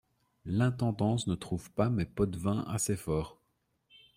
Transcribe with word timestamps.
L'intendance 0.47 1.27
ne 1.27 1.35
trouve 1.35 1.69
pas 1.69 1.91
mes 1.91 2.05
pots-de-vin 2.07 2.65
assez 2.67 2.95
forts. 2.95 3.37